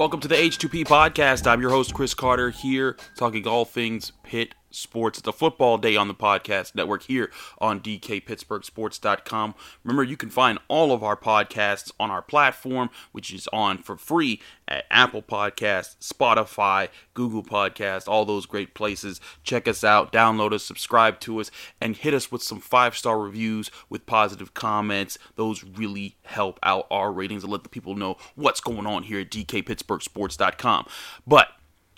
Welcome 0.00 0.20
to 0.20 0.28
the 0.28 0.34
H2P 0.34 0.84
podcast. 0.86 1.46
I'm 1.46 1.60
your 1.60 1.70
host, 1.70 1.92
Chris 1.94 2.14
Carter, 2.14 2.50
here 2.50 2.96
talking 3.16 3.46
all 3.46 3.64
things 3.64 4.12
Pitt 4.22 4.54
sports. 4.70 5.18
It's 5.18 5.28
a 5.28 5.32
football 5.32 5.78
day 5.78 5.96
on 5.96 6.08
the 6.08 6.14
podcast 6.14 6.74
network 6.74 7.02
here 7.02 7.30
on 7.58 7.80
DKPittsburghSports.com. 7.80 9.54
Remember, 9.84 10.02
you 10.02 10.16
can 10.16 10.30
find 10.30 10.58
all 10.68 10.92
of 10.92 11.02
our 11.02 11.16
podcasts 11.16 11.90
on 11.98 12.10
our 12.10 12.22
platform, 12.22 12.90
which 13.12 13.32
is 13.32 13.48
on 13.52 13.78
for 13.78 13.96
free 13.96 14.40
at 14.68 14.84
Apple 14.90 15.22
Podcasts, 15.22 15.96
Spotify, 15.98 16.88
Google 17.14 17.42
Podcasts, 17.42 18.08
all 18.08 18.24
those 18.24 18.46
great 18.46 18.74
places. 18.74 19.20
Check 19.42 19.66
us 19.66 19.82
out, 19.84 20.12
download 20.12 20.52
us, 20.52 20.64
subscribe 20.64 21.20
to 21.20 21.40
us, 21.40 21.50
and 21.80 21.96
hit 21.96 22.14
us 22.14 22.30
with 22.30 22.42
some 22.42 22.60
five 22.60 22.96
star 22.96 23.18
reviews 23.18 23.70
with 23.88 24.06
positive 24.06 24.54
comments. 24.54 25.18
Those 25.36 25.64
really 25.64 26.16
help 26.22 26.58
out 26.62 26.86
our 26.90 27.12
ratings 27.12 27.42
and 27.42 27.52
let 27.52 27.62
the 27.62 27.68
people 27.68 27.94
know 27.94 28.16
what's 28.34 28.60
going 28.60 28.86
on 28.86 29.04
here 29.04 29.20
at 29.20 29.30
DKPittsburghSports.com. 29.30 30.86
But 31.26 31.48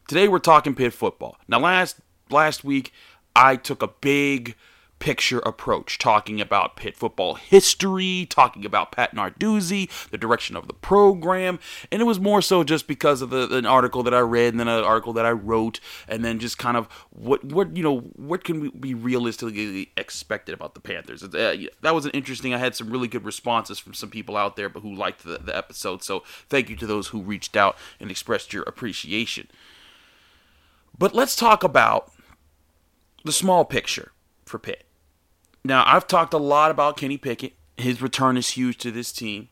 today 0.08 0.28
we're 0.28 0.38
talking 0.38 0.74
Pitt 0.74 0.92
football. 0.92 1.36
Now, 1.48 1.60
last 1.60 2.00
last 2.32 2.64
week 2.64 2.92
I 3.34 3.56
took 3.56 3.82
a 3.82 3.88
big 3.88 4.56
picture 5.02 5.40
approach, 5.40 5.98
talking 5.98 6.40
about 6.40 6.76
Pitt 6.76 6.96
football 6.96 7.34
history, 7.34 8.24
talking 8.30 8.64
about 8.64 8.92
Pat 8.92 9.16
Narduzzi, 9.16 9.90
the 10.10 10.16
direction 10.16 10.54
of 10.54 10.68
the 10.68 10.72
program, 10.72 11.58
and 11.90 12.00
it 12.00 12.04
was 12.04 12.20
more 12.20 12.40
so 12.40 12.62
just 12.62 12.86
because 12.86 13.20
of 13.20 13.30
the, 13.30 13.52
an 13.52 13.66
article 13.66 14.04
that 14.04 14.14
I 14.14 14.20
read 14.20 14.54
and 14.54 14.60
then 14.60 14.68
an 14.68 14.84
article 14.84 15.12
that 15.14 15.26
I 15.26 15.32
wrote, 15.32 15.80
and 16.06 16.24
then 16.24 16.38
just 16.38 16.56
kind 16.56 16.76
of 16.76 16.86
what 17.10 17.42
what 17.42 17.76
you 17.76 17.82
know 17.82 17.98
what 18.14 18.44
can 18.44 18.60
we 18.60 18.68
be 18.70 18.94
realistically 18.94 19.90
expected 19.96 20.54
about 20.54 20.74
the 20.74 20.80
Panthers. 20.80 21.24
Uh, 21.24 21.56
that 21.80 21.94
was 21.96 22.04
an 22.04 22.12
interesting. 22.12 22.54
I 22.54 22.58
had 22.58 22.76
some 22.76 22.88
really 22.88 23.08
good 23.08 23.24
responses 23.24 23.80
from 23.80 23.94
some 23.94 24.08
people 24.08 24.36
out 24.36 24.54
there, 24.54 24.68
but 24.68 24.84
who 24.84 24.94
liked 24.94 25.24
the, 25.24 25.38
the 25.38 25.56
episode. 25.56 26.04
So 26.04 26.22
thank 26.48 26.70
you 26.70 26.76
to 26.76 26.86
those 26.86 27.08
who 27.08 27.22
reached 27.22 27.56
out 27.56 27.76
and 27.98 28.08
expressed 28.08 28.52
your 28.52 28.62
appreciation. 28.68 29.48
But 30.96 31.12
let's 31.12 31.34
talk 31.34 31.64
about 31.64 32.12
the 33.24 33.32
small 33.32 33.64
picture 33.64 34.12
for 34.44 34.58
Pitt. 34.58 34.84
Now, 35.64 35.84
I've 35.86 36.06
talked 36.06 36.34
a 36.34 36.38
lot 36.38 36.70
about 36.70 36.96
Kenny 36.96 37.16
Pickett. 37.16 37.54
His 37.76 38.02
return 38.02 38.36
is 38.36 38.50
huge 38.50 38.78
to 38.78 38.90
this 38.90 39.12
team. 39.12 39.48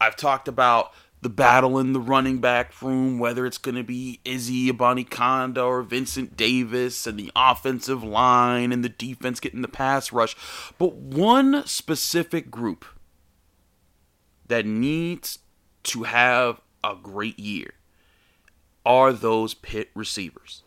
I've 0.00 0.16
talked 0.16 0.48
about 0.48 0.92
the 1.22 1.28
battle 1.28 1.78
in 1.78 1.92
the 1.92 2.00
running 2.00 2.38
back 2.38 2.80
room, 2.80 3.18
whether 3.18 3.44
it's 3.44 3.58
going 3.58 3.74
to 3.74 3.82
be 3.82 4.20
Izzy 4.24 4.70
Abanikanda 4.72 5.64
or 5.64 5.82
Vincent 5.82 6.36
Davis, 6.36 7.06
and 7.06 7.18
the 7.18 7.30
offensive 7.36 8.02
line 8.02 8.72
and 8.72 8.82
the 8.82 8.88
defense 8.88 9.40
getting 9.40 9.62
the 9.62 9.68
pass 9.68 10.12
rush. 10.12 10.34
But 10.78 10.94
one 10.94 11.66
specific 11.66 12.50
group 12.50 12.86
that 14.46 14.64
needs 14.64 15.40
to 15.82 16.04
have 16.04 16.60
a 16.82 16.96
great 17.00 17.38
year 17.38 17.74
are 18.86 19.12
those 19.12 19.52
Pitt 19.52 19.90
receivers. 19.94 20.62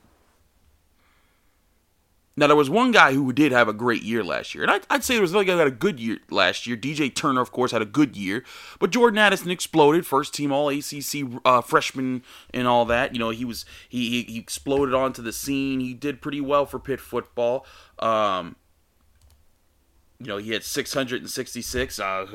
Now 2.36 2.48
there 2.48 2.56
was 2.56 2.70
one 2.70 2.92
guy 2.92 3.14
who 3.14 3.32
did 3.32 3.52
have 3.52 3.68
a 3.68 3.74
great 3.74 4.02
year 4.02 4.24
last 4.24 4.56
year, 4.56 4.64
and 4.64 4.72
I'd, 4.72 4.82
I'd 4.90 5.04
say 5.04 5.14
there 5.14 5.22
was 5.22 5.32
another 5.32 5.46
guy 5.46 5.54
who 5.54 5.60
had 5.60 5.68
a 5.68 5.72
good 5.72 6.00
year 6.00 6.18
last 6.32 6.66
year. 6.66 6.76
DJ 6.76 7.14
Turner, 7.14 7.42
of 7.42 7.52
course, 7.52 7.72
had 7.72 7.84
a 7.84 7.86
good 7.86 8.18
year, 8.18 8.44
but 8.80 8.90
Jordan 8.90 9.20
Addison 9.20 9.52
exploded, 9.52 10.06
first 10.06 10.34
team 10.34 10.52
All 10.52 10.70
ACC 10.70 11.26
uh, 11.46 11.62
freshman 11.62 12.24
and 12.52 12.68
all 12.68 12.86
that. 12.86 13.14
You 13.14 13.20
know, 13.20 13.30
he 13.30 13.46
was 13.46 13.66
he, 13.88 14.10
he 14.10 14.34
he 14.34 14.40
exploded 14.40 14.96
onto 14.96 15.22
the 15.22 15.32
scene. 15.32 15.80
He 15.80 15.94
did 15.94 16.22
pretty 16.22 16.42
well 16.42 16.66
for 16.66 16.80
Pitt 16.80 17.00
football. 17.00 17.66
Um, 18.00 18.56
you 20.24 20.30
know, 20.30 20.38
he 20.38 20.52
had 20.52 20.64
666. 20.64 22.00
Uh, 22.00 22.26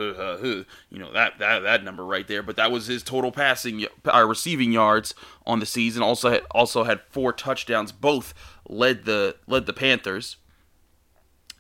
you 0.91 0.99
know 0.99 1.11
that 1.13 1.39
that 1.39 1.61
that 1.61 1.85
number 1.85 2.05
right 2.05 2.29
there. 2.29 2.43
But 2.43 2.57
that 2.57 2.71
was 2.71 2.87
his 2.87 3.03
total 3.03 3.33
passing, 3.33 3.87
uh, 4.05 4.27
receiving 4.27 4.73
yards 4.73 5.15
on 5.47 5.59
the 5.59 5.67
season. 5.67 6.03
Also 6.03 6.29
had 6.29 6.43
also 6.51 6.85
had 6.85 7.01
four 7.09 7.33
touchdowns. 7.33 7.91
Both 7.91 8.35
led 8.69 9.07
the 9.07 9.37
led 9.47 9.65
the 9.65 9.73
Panthers, 9.73 10.37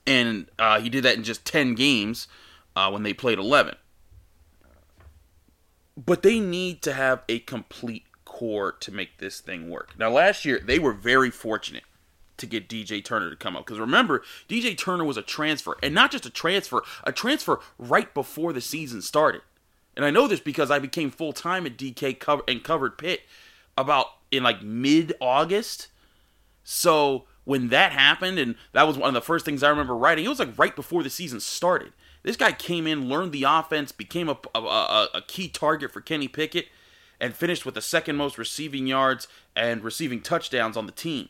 and 0.06 0.50
uh, 0.58 0.80
he 0.80 0.90
did 0.90 1.02
that 1.04 1.16
in 1.16 1.24
just 1.24 1.46
10 1.46 1.74
games 1.74 2.28
uh, 2.76 2.90
when 2.90 3.04
they 3.04 3.14
played 3.14 3.38
11. 3.38 3.74
But 5.96 6.22
they 6.22 6.38
need 6.38 6.82
to 6.82 6.92
have 6.92 7.22
a 7.28 7.38
complete 7.40 8.04
corps 8.26 8.72
to 8.72 8.92
make 8.92 9.16
this 9.16 9.40
thing 9.40 9.70
work. 9.70 9.98
Now, 9.98 10.10
last 10.10 10.44
year 10.44 10.60
they 10.62 10.78
were 10.78 10.92
very 10.92 11.30
fortunate 11.30 11.84
to 12.38 12.46
get 12.46 12.68
DJ 12.68 13.04
Turner 13.04 13.30
to 13.30 13.36
come 13.36 13.56
up. 13.56 13.66
Because 13.66 13.78
remember, 13.78 14.22
DJ 14.48 14.76
Turner 14.76 15.04
was 15.04 15.16
a 15.16 15.22
transfer, 15.22 15.76
and 15.82 15.94
not 15.94 16.10
just 16.10 16.26
a 16.26 16.30
transfer, 16.30 16.82
a 17.04 17.12
transfer 17.12 17.60
right 17.78 18.12
before 18.14 18.52
the 18.52 18.60
season 18.60 19.02
started. 19.02 19.42
And 19.96 20.04
I 20.04 20.10
know 20.10 20.28
this 20.28 20.40
because 20.40 20.70
I 20.70 20.78
became 20.78 21.10
full 21.10 21.32
time 21.32 21.66
at 21.66 21.76
DK 21.76 22.18
cover 22.18 22.42
and 22.46 22.62
covered 22.62 22.98
Pitt 22.98 23.22
about 23.76 24.06
in 24.30 24.42
like 24.42 24.62
mid 24.62 25.14
August. 25.20 25.88
So 26.64 27.24
when 27.44 27.68
that 27.68 27.92
happened, 27.92 28.38
and 28.38 28.54
that 28.72 28.86
was 28.86 28.96
one 28.96 29.08
of 29.08 29.14
the 29.14 29.20
first 29.20 29.44
things 29.44 29.62
I 29.62 29.70
remember 29.70 29.96
writing, 29.96 30.24
it 30.24 30.28
was 30.28 30.38
like 30.38 30.56
right 30.58 30.76
before 30.76 31.02
the 31.02 31.10
season 31.10 31.40
started. 31.40 31.92
This 32.22 32.36
guy 32.36 32.52
came 32.52 32.86
in, 32.86 33.08
learned 33.08 33.32
the 33.32 33.44
offense, 33.44 33.90
became 33.90 34.28
a, 34.28 34.38
a, 34.54 34.58
a, 34.58 35.08
a 35.14 35.22
key 35.22 35.48
target 35.48 35.90
for 35.90 36.00
Kenny 36.00 36.28
Pickett, 36.28 36.66
and 37.20 37.34
finished 37.34 37.64
with 37.64 37.74
the 37.74 37.80
second 37.80 38.16
most 38.16 38.38
receiving 38.38 38.86
yards 38.86 39.28
and 39.56 39.82
receiving 39.82 40.20
touchdowns 40.20 40.76
on 40.76 40.86
the 40.86 40.92
team. 40.92 41.28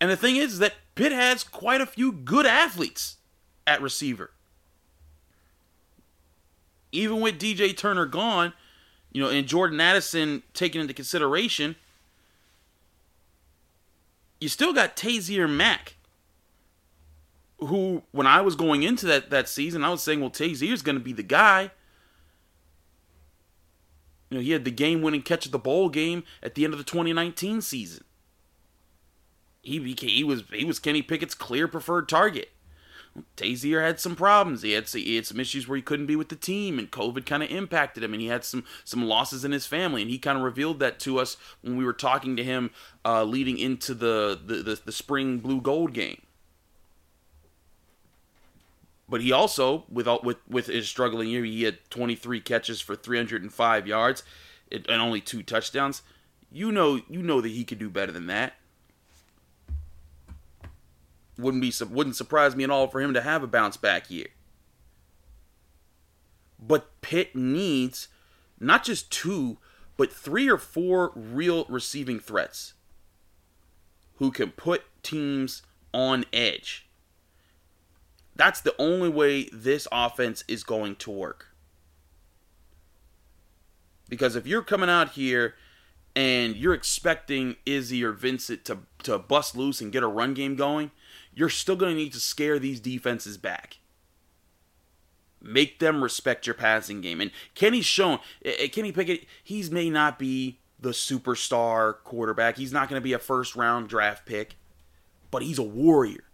And 0.00 0.10
the 0.10 0.16
thing 0.16 0.36
is, 0.36 0.58
that 0.58 0.74
Pitt 0.94 1.12
has 1.12 1.44
quite 1.44 1.80
a 1.80 1.86
few 1.86 2.12
good 2.12 2.46
athletes 2.46 3.16
at 3.66 3.80
receiver. 3.80 4.30
Even 6.92 7.20
with 7.20 7.38
DJ 7.38 7.76
Turner 7.76 8.06
gone, 8.06 8.52
you 9.12 9.22
know, 9.22 9.28
and 9.28 9.46
Jordan 9.46 9.80
Addison 9.80 10.42
taken 10.52 10.80
into 10.80 10.94
consideration, 10.94 11.76
you 14.40 14.48
still 14.48 14.72
got 14.72 14.96
Taysir 14.96 15.50
Mack, 15.50 15.96
who, 17.58 18.02
when 18.12 18.26
I 18.26 18.40
was 18.42 18.56
going 18.56 18.82
into 18.82 19.06
that, 19.06 19.30
that 19.30 19.48
season, 19.48 19.84
I 19.84 19.90
was 19.90 20.02
saying, 20.02 20.20
well, 20.20 20.30
Taysir's 20.30 20.82
going 20.82 20.98
to 20.98 21.04
be 21.04 21.12
the 21.12 21.22
guy. 21.22 21.70
You 24.30 24.38
know, 24.38 24.40
he 24.40 24.50
had 24.50 24.64
the 24.64 24.70
game 24.70 25.02
winning 25.02 25.22
catch 25.22 25.46
at 25.46 25.52
the 25.52 25.58
bowl 25.58 25.88
game 25.88 26.24
at 26.42 26.54
the 26.54 26.64
end 26.64 26.74
of 26.74 26.78
the 26.78 26.84
2019 26.84 27.60
season 27.60 28.04
he 29.64 29.78
became, 29.78 30.10
he 30.10 30.24
was 30.24 30.44
he 30.52 30.64
was 30.64 30.78
Kenny 30.78 31.02
Pickett's 31.02 31.34
clear 31.34 31.66
preferred 31.66 32.08
target. 32.08 32.50
Taysir 33.36 33.80
had 33.80 34.00
some 34.00 34.16
problems. 34.16 34.62
He 34.62 34.72
had, 34.72 34.88
he 34.88 35.14
had 35.14 35.24
some 35.24 35.38
issues 35.38 35.68
where 35.68 35.76
he 35.76 35.82
couldn't 35.82 36.06
be 36.06 36.16
with 36.16 36.30
the 36.30 36.36
team, 36.36 36.80
and 36.80 36.90
COVID 36.90 37.24
kind 37.24 37.44
of 37.44 37.50
impacted 37.50 38.02
him, 38.02 38.12
and 38.12 38.20
he 38.20 38.28
had 38.28 38.44
some 38.44 38.64
some 38.84 39.04
losses 39.04 39.44
in 39.44 39.52
his 39.52 39.66
family, 39.66 40.02
and 40.02 40.10
he 40.10 40.18
kind 40.18 40.36
of 40.36 40.44
revealed 40.44 40.80
that 40.80 40.98
to 41.00 41.18
us 41.18 41.36
when 41.62 41.76
we 41.76 41.84
were 41.84 41.92
talking 41.92 42.36
to 42.36 42.44
him 42.44 42.70
uh, 43.04 43.24
leading 43.24 43.56
into 43.56 43.94
the, 43.94 44.38
the 44.44 44.56
the 44.56 44.80
the 44.84 44.92
spring 44.92 45.38
blue 45.38 45.60
gold 45.60 45.92
game. 45.92 46.22
But 49.08 49.20
he 49.20 49.32
also, 49.32 49.84
with 49.88 50.08
with 50.22 50.38
with 50.48 50.66
his 50.66 50.88
struggling 50.88 51.28
year, 51.28 51.44
he 51.44 51.62
had 51.62 51.78
23 51.90 52.40
catches 52.40 52.80
for 52.80 52.96
305 52.96 53.86
yards 53.86 54.22
and 54.72 55.00
only 55.00 55.20
two 55.20 55.42
touchdowns. 55.42 56.02
You 56.50 56.72
know, 56.72 57.00
you 57.08 57.22
know 57.22 57.40
that 57.40 57.48
he 57.48 57.64
could 57.64 57.78
do 57.78 57.90
better 57.90 58.12
than 58.12 58.26
that 58.26 58.54
wouldn't 61.38 61.62
be 61.62 61.72
wouldn't 61.84 62.16
surprise 62.16 62.54
me 62.54 62.64
at 62.64 62.70
all 62.70 62.88
for 62.88 63.00
him 63.00 63.14
to 63.14 63.20
have 63.20 63.42
a 63.42 63.46
bounce 63.46 63.76
back 63.76 64.10
year. 64.10 64.28
But 66.58 67.00
Pitt 67.00 67.34
needs 67.34 68.08
not 68.58 68.84
just 68.84 69.10
two, 69.10 69.58
but 69.96 70.12
three 70.12 70.48
or 70.48 70.58
four 70.58 71.12
real 71.14 71.66
receiving 71.68 72.20
threats 72.20 72.74
who 74.16 74.30
can 74.30 74.50
put 74.50 74.84
teams 75.02 75.62
on 75.92 76.24
edge. 76.32 76.86
That's 78.36 78.60
the 78.60 78.74
only 78.78 79.08
way 79.08 79.48
this 79.52 79.86
offense 79.92 80.42
is 80.48 80.64
going 80.64 80.96
to 80.96 81.10
work. 81.10 81.48
Because 84.08 84.36
if 84.36 84.46
you're 84.46 84.62
coming 84.62 84.90
out 84.90 85.12
here 85.12 85.54
and 86.16 86.56
you're 86.56 86.74
expecting 86.74 87.56
Izzy 87.64 88.04
or 88.04 88.12
Vincent 88.12 88.64
to, 88.66 88.78
to 89.04 89.18
bust 89.18 89.56
loose 89.56 89.80
and 89.80 89.92
get 89.92 90.02
a 90.02 90.08
run 90.08 90.34
game 90.34 90.56
going, 90.56 90.90
you're 91.34 91.48
still 91.48 91.76
going 91.76 91.92
to 91.92 92.00
need 92.00 92.12
to 92.12 92.20
scare 92.20 92.58
these 92.58 92.80
defenses 92.80 93.36
back. 93.36 93.78
Make 95.40 95.78
them 95.78 96.02
respect 96.02 96.46
your 96.46 96.54
passing 96.54 97.00
game. 97.00 97.20
And 97.20 97.30
Kenny's 97.54 97.84
shown, 97.84 98.18
eh, 98.44 98.54
eh, 98.58 98.68
Kenny 98.68 98.92
Pickett, 98.92 99.26
he's 99.42 99.70
may 99.70 99.90
not 99.90 100.18
be 100.18 100.60
the 100.80 100.90
superstar 100.90 101.94
quarterback. 102.04 102.56
He's 102.56 102.72
not 102.72 102.88
going 102.88 103.00
to 103.00 103.04
be 103.04 103.12
a 103.12 103.18
first 103.18 103.54
round 103.54 103.88
draft 103.88 104.24
pick, 104.24 104.56
but 105.30 105.42
he's 105.42 105.58
a 105.58 105.62
warrior. 105.62 106.24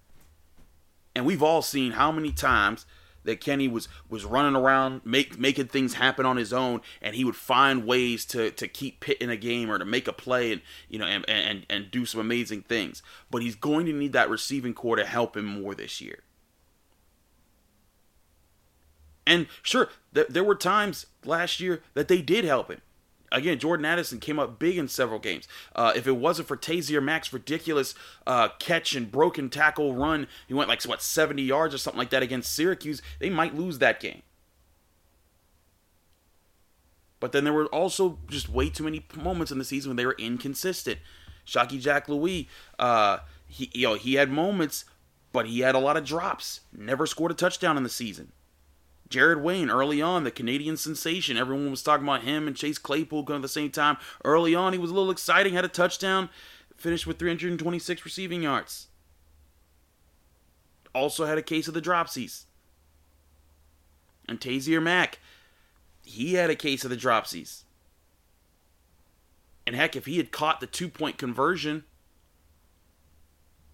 And 1.15 1.27
we've 1.27 1.43
all 1.43 1.63
seen 1.63 1.93
how 1.93 2.13
many 2.13 2.31
times 2.31 2.87
that 3.31 3.41
Kenny 3.41 3.69
was 3.69 3.89
was 4.09 4.25
running 4.25 4.57
around 4.57 5.01
make, 5.05 5.39
making 5.39 5.69
things 5.69 5.95
happen 5.95 6.27
on 6.27 6.37
his 6.37 6.53
own 6.53 6.81
and 7.01 7.15
he 7.15 7.25
would 7.25 7.37
find 7.37 7.87
ways 7.87 8.25
to 8.27 8.51
to 8.51 8.69
keep 8.69 9.01
Pitt 9.01 9.19
in 9.19 9.31
a 9.31 9.37
game 9.37 9.71
or 9.71 9.79
to 9.79 9.85
make 9.85 10.09
a 10.09 10.13
play 10.13 10.53
and 10.53 10.61
you 10.89 10.99
know 10.99 11.07
and 11.07 11.25
and, 11.29 11.65
and 11.71 11.91
do 11.91 12.05
some 12.05 12.21
amazing 12.21 12.63
things. 12.63 13.03
But 13.31 13.43
he's 13.43 13.55
going 13.55 13.87
to 13.87 13.93
need 13.93 14.13
that 14.13 14.29
receiving 14.29 14.75
corps 14.75 14.97
to 14.97 15.05
help 15.05 15.37
him 15.37 15.47
more 15.47 15.75
this 15.75 16.01
year. 16.01 16.21
And 19.27 19.47
sure, 19.63 19.89
th- 20.13 20.29
there 20.29 20.43
were 20.43 20.57
times 20.57 21.07
last 21.25 21.61
year 21.61 21.83
that 21.95 22.09
they 22.09 22.21
did 22.21 22.45
help 22.45 22.71
him. 22.71 22.81
Again, 23.33 23.59
Jordan 23.59 23.87
Addison 23.87 24.19
came 24.19 24.39
up 24.39 24.59
big 24.59 24.77
in 24.77 24.89
several 24.89 25.21
games. 25.21 25.47
Uh, 25.75 25.93
if 25.95 26.07
it 26.07 26.17
wasn't 26.17 26.49
for 26.49 26.57
Taysir 26.57 27.03
Mack's 27.03 27.33
ridiculous 27.33 27.95
uh, 28.27 28.49
catch 28.59 28.95
and 28.97 29.11
broken 29.11 29.49
tackle 29.49 29.95
run, 29.95 30.27
he 30.49 30.55
went 30.55 30.69
like 30.69 30.83
what 30.83 31.01
70 31.01 31.43
yards 31.43 31.75
or 31.75 31.79
something 31.79 31.99
like 31.99 32.11
that 32.11 32.23
against 32.23 32.53
Syracuse. 32.53 33.01
They 33.21 33.31
might 33.31 33.55
lose 33.55 33.79
that 33.79 34.01
game. 34.01 34.23
But 37.21 37.33
then 37.33 37.45
there 37.45 37.53
were 37.53 37.67
also 37.67 38.19
just 38.29 38.49
way 38.49 38.71
too 38.71 38.85
many 38.85 39.07
moments 39.15 39.53
in 39.53 39.59
the 39.59 39.65
season 39.65 39.91
when 39.91 39.97
they 39.97 40.07
were 40.07 40.17
inconsistent. 40.19 40.99
Shocky 41.45 41.79
Jacques-Louis, 41.79 42.49
uh, 42.79 43.19
he 43.47 43.71
you 43.75 43.89
know 43.89 43.95
he 43.95 44.15
had 44.15 44.31
moments, 44.31 44.87
but 45.33 45.47
he 45.47 45.61
had 45.61 45.75
a 45.75 45.79
lot 45.79 45.97
of 45.97 46.05
drops. 46.05 46.61
Never 46.73 47.07
scored 47.07 47.31
a 47.31 47.35
touchdown 47.35 47.77
in 47.77 47.83
the 47.83 47.89
season. 47.89 48.33
Jared 49.11 49.43
Wayne, 49.43 49.71
early 49.71 50.01
on, 50.01 50.23
the 50.23 50.31
Canadian 50.31 50.77
sensation. 50.77 51.37
Everyone 51.37 51.71
was 51.71 51.83
talking 51.83 52.07
about 52.07 52.23
him 52.23 52.47
and 52.47 52.57
Chase 52.57 52.79
Claypool 52.79 53.25
going 53.25 53.41
at 53.41 53.43
the 53.43 53.49
same 53.49 53.71
time. 53.71 53.97
Early 54.25 54.55
on, 54.55 54.73
he 54.73 54.79
was 54.79 54.93
a 54.93 54.95
little 54.95 55.11
exciting, 55.11 55.53
had 55.53 55.65
a 55.65 55.69
touchdown, 55.69 56.31
finished 56.77 57.09
with 57.09 57.19
326 57.19 58.05
receiving 58.05 58.45
yards. 58.45 58.87
Also 60.95 61.27
had 61.27 61.39
a 61.39 61.43
case 61.43 61.67
of 61.67 61.75
the 61.75 61.83
dropsies. 61.83 62.45
And 64.29 64.41
Taysir 64.41 64.81
Mack, 64.81 65.19
he 66.05 66.35
had 66.35 66.51
a 66.51 66.57
case 66.57 66.85
of 66.85 66.91
the 66.91 66.97
dropsies. 66.97 67.65
And 69.67 69.75
heck, 69.75 69.97
if 69.97 70.07
he 70.07 70.19
had 70.19 70.31
caught 70.31 70.61
the 70.61 70.67
two 70.67 70.89
point 70.89 71.19
conversion 71.19 71.85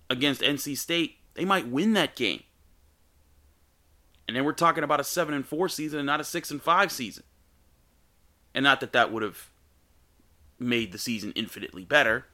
against 0.08 0.40
NC 0.40 0.78
State, 0.78 1.16
they 1.34 1.44
might 1.44 1.68
win 1.68 1.92
that 1.92 2.16
game. 2.16 2.42
And 4.26 4.36
then 4.36 4.44
we're 4.44 4.52
talking 4.52 4.84
about 4.84 5.00
a 5.00 5.04
7 5.04 5.34
and 5.34 5.46
4 5.46 5.68
season 5.68 5.98
and 6.00 6.06
not 6.06 6.20
a 6.20 6.24
6 6.24 6.50
and 6.50 6.60
5 6.62 6.92
season. 6.92 7.24
And 8.54 8.64
not 8.64 8.80
that 8.80 8.92
that 8.92 9.12
would 9.12 9.22
have 9.22 9.50
made 10.58 10.92
the 10.92 10.98
season 10.98 11.32
infinitely 11.36 11.84
better. 11.84 12.26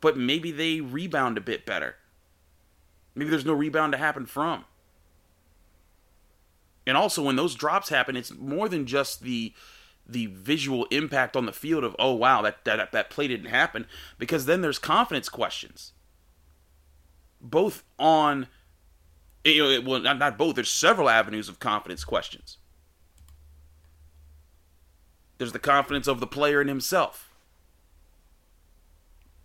But 0.00 0.16
maybe 0.16 0.50
they 0.50 0.80
rebound 0.80 1.38
a 1.38 1.40
bit 1.40 1.64
better. 1.64 1.96
Maybe 3.14 3.30
there's 3.30 3.44
no 3.44 3.54
rebound 3.54 3.92
to 3.92 3.98
happen 3.98 4.26
from. 4.26 4.64
And 6.86 6.96
also 6.96 7.22
when 7.22 7.36
those 7.36 7.54
drops 7.54 7.88
happen, 7.88 8.16
it's 8.16 8.34
more 8.34 8.68
than 8.68 8.86
just 8.86 9.22
the 9.22 9.54
the 10.06 10.26
visual 10.26 10.84
impact 10.90 11.34
on 11.34 11.46
the 11.46 11.52
field 11.52 11.82
of 11.82 11.96
oh 11.98 12.12
wow 12.12 12.42
that 12.42 12.62
that 12.66 12.92
that 12.92 13.08
play 13.08 13.26
didn't 13.26 13.46
happen 13.46 13.86
because 14.18 14.44
then 14.44 14.60
there's 14.60 14.78
confidence 14.78 15.30
questions 15.30 15.92
both 17.40 17.84
on 17.98 18.46
you 19.44 19.62
know, 19.62 19.88
well, 19.88 20.00
not, 20.00 20.18
not 20.18 20.38
both. 20.38 20.54
There's 20.54 20.70
several 20.70 21.08
avenues 21.08 21.48
of 21.48 21.60
confidence 21.60 22.04
questions. 22.04 22.58
There's 25.38 25.52
the 25.52 25.58
confidence 25.58 26.06
of 26.06 26.20
the 26.20 26.26
player 26.26 26.60
in 26.60 26.68
himself. 26.68 27.30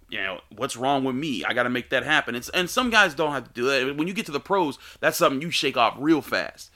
You 0.09 0.21
know, 0.21 0.41
what's 0.55 0.75
wrong 0.75 1.03
with 1.03 1.15
me? 1.15 1.43
I 1.43 1.53
got 1.53 1.63
to 1.63 1.69
make 1.69 1.89
that 1.91 2.03
happen. 2.03 2.33
It's, 2.33 2.49
and 2.49 2.69
some 2.69 2.89
guys 2.89 3.13
don't 3.13 3.31
have 3.31 3.45
to 3.45 3.53
do 3.53 3.65
that. 3.65 3.95
When 3.95 4.07
you 4.07 4.13
get 4.13 4.25
to 4.27 4.31
the 4.31 4.39
pros, 4.39 4.79
that's 4.99 5.17
something 5.17 5.41
you 5.41 5.51
shake 5.51 5.77
off 5.77 5.95
real 5.99 6.21
fast 6.21 6.71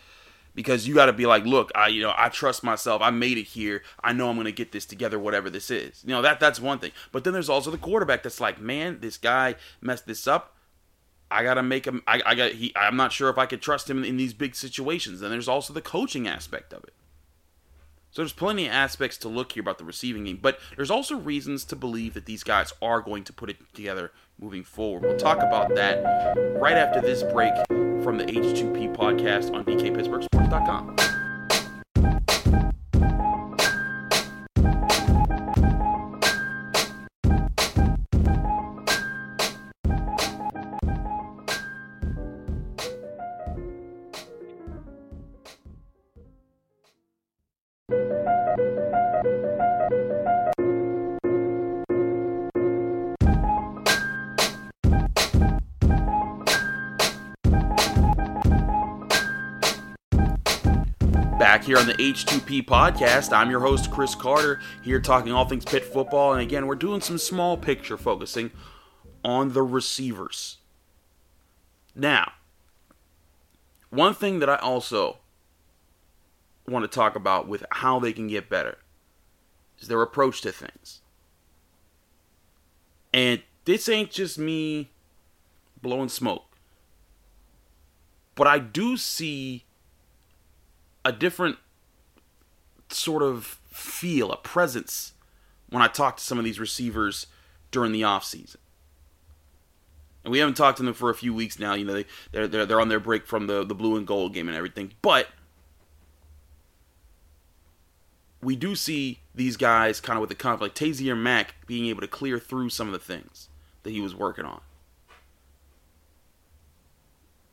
because 0.55 0.87
you 0.87 0.93
got 0.93 1.07
to 1.07 1.13
be 1.13 1.25
like, 1.25 1.45
look, 1.45 1.71
I 1.75 1.87
you 1.87 2.01
know 2.01 2.13
I 2.15 2.29
trust 2.29 2.63
myself. 2.63 3.01
I 3.01 3.09
made 3.09 3.37
it 3.37 3.47
here. 3.47 3.83
I 4.03 4.13
know 4.13 4.29
I'm 4.29 4.35
going 4.35 4.45
to 4.45 4.51
get 4.51 4.71
this 4.71 4.85
together, 4.85 5.19
whatever 5.19 5.49
this 5.49 5.71
is. 5.71 6.03
You 6.05 6.11
know 6.11 6.21
that 6.21 6.39
that's 6.39 6.59
one 6.59 6.79
thing. 6.79 6.91
But 7.11 7.23
then 7.23 7.33
there's 7.33 7.49
also 7.49 7.71
the 7.71 7.77
quarterback 7.77 8.23
that's 8.23 8.39
like, 8.39 8.59
man, 8.59 8.99
this 8.99 9.17
guy 9.17 9.55
messed 9.81 10.05
this 10.05 10.27
up. 10.27 10.52
I 11.33 11.43
gotta 11.43 11.63
make 11.63 11.85
him. 11.85 12.03
I, 12.07 12.21
I 12.25 12.35
got. 12.35 12.51
He. 12.51 12.71
I'm 12.75 12.95
not 12.95 13.11
sure 13.11 13.29
if 13.29 13.37
I 13.37 13.45
could 13.45 13.61
trust 13.61 13.89
him 13.89 14.03
in, 14.03 14.17
these 14.17 14.33
big 14.33 14.55
situations. 14.55 15.21
And 15.21 15.31
there's 15.31 15.47
also 15.47 15.73
the 15.73 15.81
coaching 15.81 16.27
aspect 16.27 16.73
of 16.73 16.83
it. 16.83 16.93
So 18.11 18.21
there's 18.21 18.33
plenty 18.33 18.67
of 18.67 18.73
aspects 18.73 19.17
to 19.17 19.27
look 19.27 19.53
here 19.53 19.61
about 19.61 19.79
the 19.79 19.85
receiving 19.85 20.25
game, 20.25 20.37
but 20.39 20.59
there's 20.75 20.91
also 20.91 21.15
reasons 21.17 21.63
to 21.65 21.75
believe 21.75 22.13
that 22.13 22.27
these 22.27 22.43
guys 22.43 22.71
are 22.79 23.01
going 23.01 23.23
to 23.23 23.33
put 23.33 23.49
it 23.49 23.57
together 23.73 24.11
moving 24.39 24.63
forward. 24.63 25.01
We'll 25.01 25.17
talk 25.17 25.39
about 25.39 25.73
that 25.73 26.03
right 26.59 26.77
after 26.77 27.01
this 27.01 27.23
break 27.23 27.53
from 28.03 28.19
the 28.19 28.25
H2P 28.25 28.95
podcast 28.95 29.51
on 29.51 29.65
DKPittsburghSports.com. 29.65 31.22
Here 61.65 61.77
on 61.77 61.85
the 61.87 61.93
H2P 61.93 62.65
podcast, 62.65 63.31
I'm 63.31 63.49
your 63.49 63.61
host, 63.61 63.89
Chris 63.89 64.15
Carter, 64.15 64.59
here 64.81 64.99
talking 64.99 65.31
all 65.31 65.45
things 65.45 65.63
Pitt 65.63 65.85
football. 65.85 66.33
And 66.33 66.41
again, 66.41 66.67
we're 66.67 66.75
doing 66.75 66.99
some 66.99 67.17
small 67.17 67.55
picture 67.55 67.95
focusing 67.95 68.51
on 69.23 69.53
the 69.53 69.61
receivers. 69.61 70.57
Now, 71.95 72.33
one 73.91 74.13
thing 74.13 74.39
that 74.39 74.49
I 74.49 74.57
also 74.57 75.19
want 76.67 76.83
to 76.83 76.93
talk 76.93 77.15
about 77.15 77.47
with 77.47 77.63
how 77.71 77.97
they 77.97 78.11
can 78.11 78.27
get 78.27 78.49
better 78.49 78.79
is 79.79 79.87
their 79.87 80.01
approach 80.01 80.41
to 80.41 80.51
things. 80.51 80.99
And 83.13 83.41
this 83.63 83.87
ain't 83.87 84.11
just 84.11 84.37
me 84.37 84.91
blowing 85.81 86.09
smoke. 86.09 86.57
But 88.35 88.47
I 88.47 88.59
do 88.59 88.97
see 88.97 89.63
a 91.05 91.11
different 91.11 91.57
sort 92.89 93.23
of 93.23 93.59
feel, 93.69 94.31
a 94.31 94.37
presence 94.37 95.13
when 95.69 95.81
I 95.81 95.87
talk 95.87 96.17
to 96.17 96.23
some 96.23 96.37
of 96.37 96.45
these 96.45 96.59
receivers 96.59 97.27
during 97.71 97.91
the 97.91 98.01
offseason. 98.01 98.57
And 100.23 100.31
we 100.31 100.39
haven't 100.39 100.55
talked 100.55 100.77
to 100.77 100.83
them 100.83 100.93
for 100.93 101.09
a 101.09 101.15
few 101.15 101.33
weeks 101.33 101.59
now. 101.59 101.73
You 101.73 101.85
know, 101.85 101.93
they, 101.93 102.05
they're, 102.31 102.47
they're, 102.47 102.65
they're 102.65 102.81
on 102.81 102.89
their 102.89 102.99
break 102.99 103.27
from 103.27 103.47
the, 103.47 103.65
the 103.65 103.75
blue 103.75 103.97
and 103.97 104.07
gold 104.07 104.33
game 104.33 104.47
and 104.47 104.55
everything. 104.55 104.93
But 105.01 105.27
we 108.41 108.55
do 108.55 108.75
see 108.75 109.19
these 109.35 109.57
guys 109.57 109.99
kind 109.99 110.17
of 110.17 110.21
with 110.21 110.29
the 110.29 110.35
conflict. 110.35 110.79
Taysir 110.79 111.17
Mack 111.17 111.55
being 111.65 111.87
able 111.87 112.01
to 112.01 112.07
clear 112.07 112.39
through 112.39 112.69
some 112.69 112.87
of 112.87 112.93
the 112.93 112.99
things 112.99 113.49
that 113.83 113.91
he 113.91 113.99
was 113.99 114.15
working 114.15 114.45
on. 114.45 114.61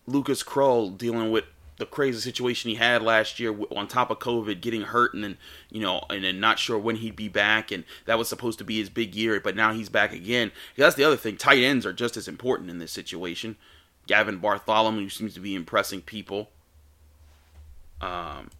Lucas 0.06 0.42
Krull 0.42 0.96
dealing 0.96 1.30
with 1.30 1.44
the 1.80 1.86
crazy 1.86 2.20
situation 2.20 2.70
he 2.70 2.76
had 2.76 3.02
last 3.02 3.40
year 3.40 3.56
on 3.74 3.88
top 3.88 4.10
of 4.10 4.20
COVID, 4.20 4.60
getting 4.60 4.82
hurt 4.82 5.14
and 5.14 5.24
then 5.24 5.38
you 5.70 5.80
know, 5.80 6.04
and 6.08 6.22
then 6.22 6.38
not 6.38 6.60
sure 6.60 6.78
when 6.78 6.96
he'd 6.96 7.16
be 7.16 7.28
back, 7.28 7.72
and 7.72 7.82
that 8.04 8.18
was 8.18 8.28
supposed 8.28 8.58
to 8.58 8.64
be 8.64 8.78
his 8.78 8.88
big 8.88 9.16
year, 9.16 9.40
but 9.40 9.56
now 9.56 9.72
he's 9.72 9.88
back 9.88 10.12
again. 10.12 10.52
That's 10.76 10.94
the 10.94 11.04
other 11.04 11.16
thing. 11.16 11.36
Tight 11.36 11.62
ends 11.62 11.84
are 11.84 11.92
just 11.92 12.16
as 12.16 12.28
important 12.28 12.70
in 12.70 12.78
this 12.78 12.92
situation. 12.92 13.56
Gavin 14.06 14.38
Bartholomew 14.38 15.08
seems 15.08 15.34
to 15.34 15.40
be 15.40 15.54
impressing 15.54 16.02
people. 16.02 16.50
Um, 18.00 18.50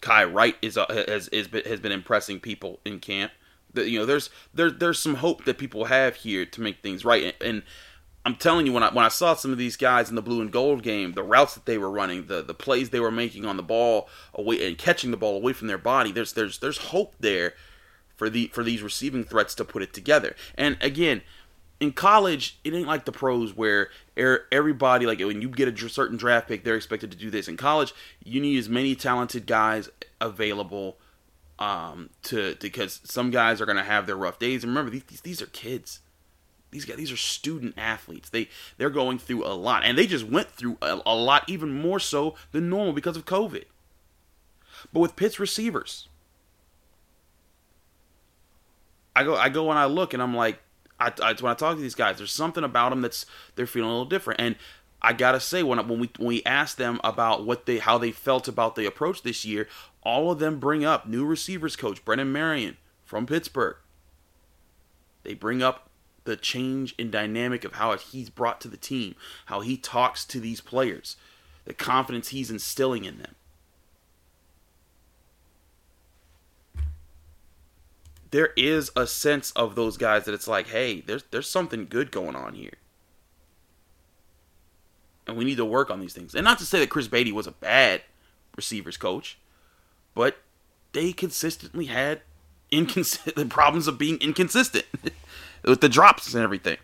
Kai 0.00 0.24
Wright 0.24 0.56
is 0.62 0.78
uh, 0.78 0.86
has 1.08 1.28
is, 1.28 1.48
has 1.66 1.80
been 1.80 1.92
impressing 1.92 2.40
people 2.40 2.80
in 2.84 3.00
camp. 3.00 3.32
The, 3.72 3.88
you 3.88 3.98
know, 3.98 4.06
there's 4.06 4.30
there's 4.54 4.74
there's 4.78 4.98
some 4.98 5.16
hope 5.16 5.44
that 5.44 5.58
people 5.58 5.86
have 5.86 6.16
here 6.16 6.46
to 6.46 6.60
make 6.60 6.82
things 6.82 7.04
right, 7.04 7.24
and, 7.24 7.34
and 7.42 7.62
I'm 8.24 8.36
telling 8.36 8.66
you, 8.66 8.72
when 8.72 8.82
I 8.82 8.92
when 8.92 9.04
I 9.04 9.08
saw 9.08 9.34
some 9.34 9.52
of 9.52 9.58
these 9.58 9.76
guys 9.76 10.10
in 10.10 10.14
the 10.14 10.22
blue 10.22 10.40
and 10.40 10.50
gold 10.50 10.82
game, 10.82 11.12
the 11.12 11.22
routes 11.22 11.54
that 11.54 11.64
they 11.64 11.78
were 11.78 11.90
running, 11.90 12.26
the 12.26 12.42
the 12.42 12.54
plays 12.54 12.90
they 12.90 13.00
were 13.00 13.10
making 13.10 13.46
on 13.46 13.56
the 13.56 13.62
ball 13.62 14.08
away 14.34 14.66
and 14.66 14.76
catching 14.76 15.10
the 15.10 15.16
ball 15.16 15.36
away 15.36 15.52
from 15.52 15.68
their 15.68 15.78
body, 15.78 16.12
there's 16.12 16.34
there's 16.34 16.58
there's 16.58 16.78
hope 16.78 17.14
there 17.18 17.54
for 18.16 18.28
the 18.28 18.48
for 18.48 18.62
these 18.62 18.82
receiving 18.82 19.24
threats 19.24 19.54
to 19.54 19.64
put 19.64 19.82
it 19.82 19.94
together. 19.94 20.36
And 20.54 20.76
again, 20.82 21.22
in 21.80 21.92
college, 21.92 22.58
it 22.62 22.74
ain't 22.74 22.86
like 22.86 23.06
the 23.06 23.12
pros 23.12 23.56
where 23.56 23.88
everybody 24.16 25.06
like 25.06 25.20
when 25.20 25.40
you 25.40 25.48
get 25.48 25.68
a 25.68 25.88
certain 25.88 26.18
draft 26.18 26.46
pick, 26.46 26.62
they're 26.62 26.76
expected 26.76 27.10
to 27.10 27.16
do 27.16 27.30
this. 27.30 27.48
In 27.48 27.56
college, 27.56 27.94
you 28.22 28.40
need 28.40 28.58
as 28.58 28.68
many 28.68 28.94
talented 28.94 29.46
guys 29.46 29.88
available 30.20 30.98
um, 31.58 32.10
to 32.24 32.56
because 32.60 33.00
some 33.04 33.30
guys 33.30 33.62
are 33.62 33.66
going 33.66 33.78
to 33.78 33.82
have 33.84 34.06
their 34.06 34.16
rough 34.16 34.38
days. 34.38 34.62
And 34.62 34.70
remember, 34.70 34.90
these, 34.90 35.22
these 35.22 35.40
are 35.40 35.46
kids. 35.46 36.00
These 36.70 36.84
guys, 36.84 36.96
these 36.96 37.12
are 37.12 37.16
student 37.16 37.74
athletes. 37.76 38.30
They 38.30 38.48
they're 38.78 38.90
going 38.90 39.18
through 39.18 39.44
a 39.44 39.54
lot, 39.54 39.84
and 39.84 39.98
they 39.98 40.06
just 40.06 40.24
went 40.24 40.50
through 40.50 40.78
a, 40.80 41.00
a 41.04 41.14
lot, 41.14 41.48
even 41.48 41.72
more 41.72 41.98
so 41.98 42.36
than 42.52 42.68
normal 42.68 42.92
because 42.92 43.16
of 43.16 43.24
COVID. 43.24 43.64
But 44.92 45.00
with 45.00 45.16
Pitt's 45.16 45.40
receivers, 45.40 46.08
I 49.16 49.24
go 49.24 49.34
I 49.34 49.48
go 49.48 49.70
and 49.70 49.78
I 49.78 49.86
look, 49.86 50.14
and 50.14 50.22
I'm 50.22 50.34
like, 50.34 50.60
I, 50.98 51.12
I 51.22 51.34
when 51.40 51.50
I 51.50 51.54
talk 51.54 51.76
to 51.76 51.82
these 51.82 51.96
guys, 51.96 52.18
there's 52.18 52.32
something 52.32 52.64
about 52.64 52.90
them 52.90 53.02
that's 53.02 53.26
they're 53.56 53.66
feeling 53.66 53.90
a 53.90 53.92
little 53.92 54.04
different, 54.04 54.40
and 54.40 54.56
I 55.02 55.12
gotta 55.12 55.40
say 55.40 55.62
when 55.62 55.78
when 55.88 55.98
we 55.98 56.10
when 56.18 56.28
we 56.28 56.44
asked 56.44 56.78
them 56.78 57.00
about 57.02 57.44
what 57.44 57.66
they 57.66 57.78
how 57.78 57.98
they 57.98 58.12
felt 58.12 58.46
about 58.46 58.76
the 58.76 58.86
approach 58.86 59.22
this 59.22 59.44
year, 59.44 59.66
all 60.02 60.30
of 60.30 60.38
them 60.38 60.60
bring 60.60 60.84
up 60.84 61.06
new 61.06 61.24
receivers 61.24 61.74
coach 61.74 62.04
Brennan 62.04 62.32
Marion 62.32 62.76
from 63.04 63.26
Pittsburgh. 63.26 63.76
They 65.22 65.34
bring 65.34 65.62
up 65.62 65.89
the 66.24 66.36
change 66.36 66.94
in 66.98 67.10
dynamic 67.10 67.64
of 67.64 67.74
how 67.74 67.96
he's 67.96 68.30
brought 68.30 68.60
to 68.60 68.68
the 68.68 68.76
team, 68.76 69.14
how 69.46 69.60
he 69.60 69.76
talks 69.76 70.24
to 70.26 70.40
these 70.40 70.60
players, 70.60 71.16
the 71.64 71.74
confidence 71.74 72.28
he's 72.28 72.50
instilling 72.50 73.04
in 73.04 73.18
them. 73.18 73.34
There 78.30 78.50
is 78.56 78.92
a 78.94 79.06
sense 79.06 79.50
of 79.52 79.74
those 79.74 79.96
guys 79.96 80.24
that 80.24 80.34
it's 80.34 80.46
like, 80.46 80.68
hey, 80.68 81.00
there's 81.00 81.24
there's 81.30 81.48
something 81.48 81.86
good 81.88 82.12
going 82.12 82.36
on 82.36 82.54
here. 82.54 82.74
And 85.26 85.36
we 85.36 85.44
need 85.44 85.56
to 85.56 85.64
work 85.64 85.90
on 85.90 86.00
these 86.00 86.12
things. 86.12 86.34
And 86.34 86.44
not 86.44 86.58
to 86.58 86.64
say 86.64 86.80
that 86.80 86.90
Chris 86.90 87.08
Beatty 87.08 87.32
was 87.32 87.46
a 87.46 87.52
bad 87.52 88.02
receivers 88.56 88.96
coach, 88.96 89.38
but 90.14 90.38
they 90.92 91.12
consistently 91.12 91.86
had 91.86 92.22
inconsistent 92.70 93.50
problems 93.50 93.88
of 93.88 93.98
being 93.98 94.18
inconsistent 94.18 94.86
with 95.64 95.80
the 95.80 95.88
drops 95.88 96.34
and 96.34 96.42
everything. 96.42 96.76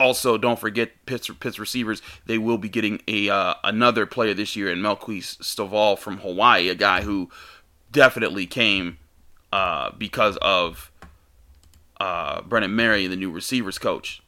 Also, 0.00 0.36
don't 0.36 0.58
forget 0.58 0.90
Pitt's, 1.06 1.28
Pitt's 1.28 1.60
receivers. 1.60 2.02
They 2.26 2.36
will 2.36 2.58
be 2.58 2.68
getting 2.68 3.00
a 3.06 3.30
uh, 3.30 3.54
another 3.62 4.04
player 4.04 4.34
this 4.34 4.56
year 4.56 4.70
in 4.70 4.78
Melquise 4.78 5.38
Stovall 5.38 5.96
from 5.96 6.18
Hawaii, 6.18 6.68
a 6.68 6.74
guy 6.74 7.02
who 7.02 7.30
definitely 7.92 8.46
came 8.46 8.98
uh, 9.52 9.92
because 9.96 10.36
of 10.38 10.90
uh, 12.00 12.42
Brennan 12.42 12.74
Mary, 12.74 13.06
the 13.06 13.14
new 13.14 13.30
receivers 13.30 13.78
coach, 13.78 14.22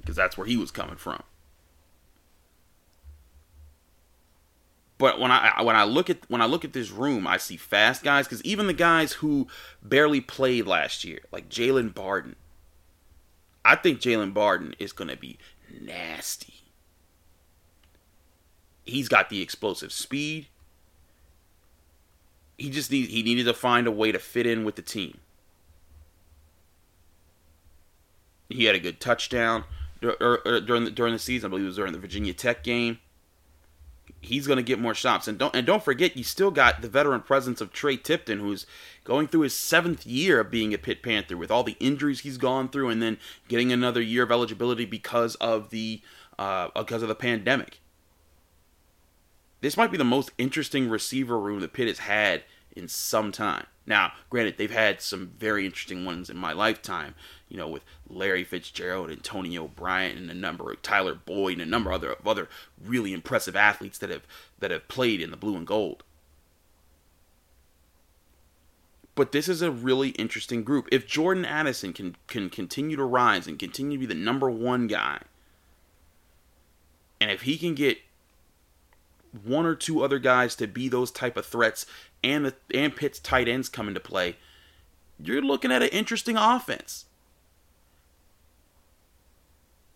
because 0.00 0.14
that's 0.14 0.38
where 0.38 0.46
he 0.46 0.56
was 0.56 0.70
coming 0.70 0.96
from. 0.96 1.24
But 5.00 5.18
when 5.18 5.30
I 5.30 5.62
when 5.62 5.76
I 5.76 5.84
look 5.84 6.10
at 6.10 6.18
when 6.28 6.42
I 6.42 6.44
look 6.44 6.62
at 6.62 6.74
this 6.74 6.90
room, 6.90 7.26
I 7.26 7.38
see 7.38 7.56
fast 7.56 8.02
guys 8.02 8.26
because 8.26 8.44
even 8.44 8.66
the 8.66 8.74
guys 8.74 9.14
who 9.14 9.48
barely 9.82 10.20
played 10.20 10.66
last 10.66 11.04
year, 11.04 11.20
like 11.32 11.48
Jalen 11.48 11.94
Barden, 11.94 12.36
I 13.64 13.76
think 13.76 13.98
Jalen 13.98 14.34
Barden 14.34 14.74
is 14.78 14.92
going 14.92 15.08
to 15.08 15.16
be 15.16 15.38
nasty. 15.80 16.52
He's 18.84 19.08
got 19.08 19.30
the 19.30 19.40
explosive 19.40 19.90
speed. 19.90 20.48
He 22.58 22.68
just 22.68 22.90
need 22.90 23.08
he 23.08 23.22
needed 23.22 23.44
to 23.44 23.54
find 23.54 23.86
a 23.86 23.90
way 23.90 24.12
to 24.12 24.18
fit 24.18 24.46
in 24.46 24.64
with 24.64 24.76
the 24.76 24.82
team. 24.82 25.16
He 28.50 28.66
had 28.66 28.74
a 28.74 28.80
good 28.80 29.00
touchdown 29.00 29.64
er, 30.04 30.42
er, 30.44 30.60
during 30.60 30.84
the 30.84 30.90
during 30.90 31.14
the 31.14 31.18
season. 31.18 31.48
I 31.48 31.48
believe 31.48 31.64
it 31.64 31.68
was 31.68 31.76
during 31.76 31.94
the 31.94 31.98
Virginia 31.98 32.34
Tech 32.34 32.62
game 32.62 32.98
he's 34.20 34.46
going 34.46 34.56
to 34.56 34.62
get 34.62 34.78
more 34.78 34.94
shots. 34.94 35.28
And 35.28 35.38
don't 35.38 35.54
and 35.54 35.66
don't 35.66 35.82
forget, 35.82 36.16
you 36.16 36.24
still 36.24 36.50
got 36.50 36.82
the 36.82 36.88
veteran 36.88 37.20
presence 37.20 37.60
of 37.60 37.72
Tre 37.72 37.96
Tipton, 37.96 38.40
who's 38.40 38.66
going 39.04 39.28
through 39.28 39.42
his 39.42 39.56
seventh 39.56 40.06
year 40.06 40.40
of 40.40 40.50
being 40.50 40.74
a 40.74 40.78
Pitt 40.78 41.02
Panther 41.02 41.36
with 41.36 41.50
all 41.50 41.64
the 41.64 41.76
injuries 41.80 42.20
he's 42.20 42.38
gone 42.38 42.68
through, 42.68 42.88
and 42.88 43.02
then 43.02 43.18
getting 43.48 43.72
another 43.72 44.00
year 44.00 44.22
of 44.22 44.32
eligibility 44.32 44.84
because 44.84 45.34
of 45.36 45.70
the 45.70 46.00
uh, 46.38 46.68
because 46.74 47.02
of 47.02 47.08
the 47.08 47.14
pandemic. 47.14 47.80
This 49.60 49.76
might 49.76 49.90
be 49.90 49.98
the 49.98 50.04
most 50.04 50.30
interesting 50.38 50.88
receiver 50.88 51.38
room 51.38 51.60
that 51.60 51.72
Pitt 51.72 51.88
has 51.88 51.98
had 52.00 52.44
in 52.80 52.88
some 52.88 53.30
time. 53.30 53.66
Now, 53.86 54.12
granted, 54.30 54.56
they've 54.56 54.70
had 54.70 55.00
some 55.00 55.32
very 55.38 55.64
interesting 55.64 56.04
ones 56.04 56.30
in 56.30 56.36
my 56.36 56.52
lifetime, 56.52 57.14
you 57.48 57.56
know, 57.56 57.68
with 57.68 57.84
Larry 58.08 58.44
Fitzgerald, 58.44 59.10
Antonio 59.10 59.68
Bryant, 59.68 60.18
and 60.18 60.30
a 60.30 60.34
number 60.34 60.72
of 60.72 60.82
Tyler 60.82 61.14
Boyd, 61.14 61.54
and 61.54 61.62
a 61.62 61.66
number 61.66 61.90
of 61.90 61.96
other 61.96 62.12
of 62.12 62.26
other 62.26 62.48
really 62.82 63.12
impressive 63.12 63.56
athletes 63.56 63.98
that 63.98 64.10
have 64.10 64.26
that 64.58 64.70
have 64.70 64.88
played 64.88 65.20
in 65.20 65.30
the 65.30 65.36
blue 65.36 65.56
and 65.56 65.66
gold. 65.66 66.02
But 69.14 69.32
this 69.32 69.48
is 69.48 69.60
a 69.60 69.70
really 69.70 70.10
interesting 70.10 70.62
group. 70.62 70.88
If 70.90 71.06
Jordan 71.06 71.44
Addison 71.44 71.92
can 71.92 72.16
can 72.26 72.48
continue 72.48 72.96
to 72.96 73.04
rise 73.04 73.46
and 73.46 73.58
continue 73.58 73.98
to 73.98 74.06
be 74.06 74.14
the 74.14 74.14
number 74.14 74.48
one 74.48 74.86
guy, 74.86 75.20
and 77.20 77.30
if 77.30 77.42
he 77.42 77.58
can 77.58 77.74
get 77.74 77.98
one 79.44 79.66
or 79.66 79.74
two 79.74 80.02
other 80.02 80.18
guys 80.18 80.54
to 80.56 80.66
be 80.66 80.88
those 80.88 81.10
type 81.10 81.36
of 81.36 81.46
threats 81.46 81.86
and 82.22 82.46
the 82.46 82.54
and 82.74 82.94
Pitt's 82.94 83.18
tight 83.18 83.48
ends 83.48 83.68
come 83.68 83.88
into 83.88 84.00
play, 84.00 84.36
you're 85.18 85.42
looking 85.42 85.72
at 85.72 85.82
an 85.82 85.88
interesting 85.88 86.36
offense. 86.36 87.06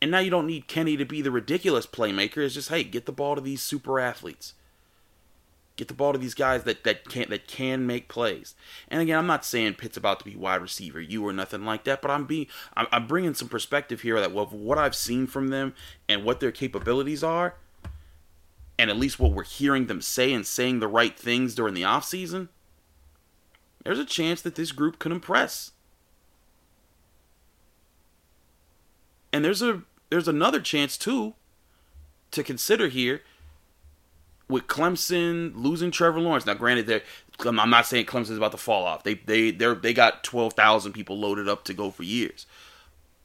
And 0.00 0.10
now 0.10 0.18
you 0.18 0.30
don't 0.30 0.46
need 0.46 0.68
Kenny 0.68 0.96
to 0.96 1.04
be 1.04 1.22
the 1.22 1.30
ridiculous 1.30 1.86
playmaker. 1.86 2.38
It's 2.38 2.54
just 2.54 2.68
hey, 2.68 2.84
get 2.84 3.06
the 3.06 3.12
ball 3.12 3.34
to 3.34 3.40
these 3.40 3.62
super 3.62 3.98
athletes. 3.98 4.54
Get 5.76 5.88
the 5.88 5.94
ball 5.94 6.12
to 6.12 6.18
these 6.18 6.34
guys 6.34 6.62
that, 6.64 6.84
that 6.84 7.08
can 7.08 7.30
that 7.30 7.48
can 7.48 7.86
make 7.86 8.08
plays. 8.08 8.54
And 8.88 9.02
again, 9.02 9.18
I'm 9.18 9.26
not 9.26 9.44
saying 9.44 9.74
Pitt's 9.74 9.96
about 9.96 10.20
to 10.20 10.24
be 10.24 10.36
wide 10.36 10.62
receiver 10.62 11.00
U 11.00 11.26
or 11.26 11.32
nothing 11.32 11.64
like 11.64 11.84
that, 11.84 12.00
but 12.00 12.10
I'm 12.10 12.26
being 12.26 12.46
I'm, 12.76 12.86
I'm 12.92 13.06
bringing 13.06 13.34
some 13.34 13.48
perspective 13.48 14.02
here 14.02 14.20
that 14.20 14.36
of 14.36 14.52
what 14.52 14.78
I've 14.78 14.94
seen 14.94 15.26
from 15.26 15.48
them 15.48 15.74
and 16.08 16.22
what 16.24 16.38
their 16.38 16.52
capabilities 16.52 17.24
are 17.24 17.56
and 18.78 18.90
at 18.90 18.96
least 18.96 19.20
what 19.20 19.32
we're 19.32 19.44
hearing 19.44 19.86
them 19.86 20.00
say 20.00 20.32
and 20.32 20.46
saying 20.46 20.80
the 20.80 20.88
right 20.88 21.18
things 21.18 21.54
during 21.54 21.74
the 21.74 21.82
offseason, 21.82 22.48
there's 23.84 23.98
a 23.98 24.04
chance 24.04 24.42
that 24.42 24.54
this 24.54 24.72
group 24.72 24.98
could 24.98 25.12
impress. 25.12 25.72
And 29.32 29.44
there's 29.44 29.62
a 29.62 29.82
there's 30.10 30.28
another 30.28 30.60
chance 30.60 30.96
too 30.96 31.34
to 32.30 32.42
consider 32.42 32.88
here 32.88 33.22
with 34.48 34.66
Clemson 34.66 35.52
losing 35.56 35.90
Trevor 35.90 36.20
Lawrence. 36.20 36.46
Now, 36.46 36.54
granted, 36.54 36.86
they 36.86 37.02
I'm 37.40 37.70
not 37.70 37.86
saying 37.86 38.06
Clemson's 38.06 38.36
about 38.36 38.52
to 38.52 38.58
fall 38.58 38.84
off. 38.84 39.02
They 39.02 39.14
they 39.14 39.50
they 39.50 39.74
they 39.74 39.92
got 39.92 40.22
twelve 40.22 40.52
thousand 40.54 40.92
people 40.92 41.18
loaded 41.18 41.48
up 41.48 41.64
to 41.64 41.74
go 41.74 41.90
for 41.90 42.04
years 42.04 42.46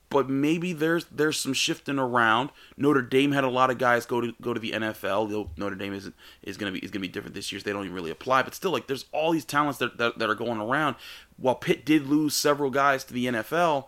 but 0.10 0.30
maybe 0.30 0.74
there's 0.74 1.06
there's 1.06 1.39
some 1.39 1.54
shifting 1.54 2.00
around. 2.00 2.50
Notre 2.78 3.01
Dame 3.01 3.32
had 3.32 3.44
a 3.44 3.50
lot 3.50 3.70
of 3.70 3.78
guys 3.78 4.06
go 4.06 4.22
to 4.22 4.34
go 4.42 4.54
to 4.54 4.60
the 4.60 4.72
NFL. 4.72 5.50
Notre 5.58 5.75
Dame 5.75 5.94
isn't 5.94 6.16
is 6.42 6.58
gonna 6.58 6.72
be 6.72 6.80
is 6.80 6.92
gonna 6.92 7.01
be 7.01 7.08
different 7.08 7.36
this 7.36 7.51
year. 7.51 7.60
So 7.60 7.66
they 7.66 7.74
don't 7.74 7.84
even 7.84 7.96
really 7.96 8.12
apply, 8.12 8.42
but 8.44 8.56
still, 8.56 8.72
like 8.72 8.88
there's 8.88 9.06
all 9.12 9.32
these 9.32 9.46
talents 9.46 9.80
that, 9.80 9.98
that 9.98 10.18
that 10.18 10.30
are 10.30 10.36
going 10.36 10.60
around. 10.60 10.96
While 11.38 11.56
Pitt 11.56 11.86
did 11.86 12.08
lose 12.08 12.34
several 12.34 12.72
guys 12.72 13.04
to 13.06 13.13
the 13.13 13.28
NFL, 13.28 13.88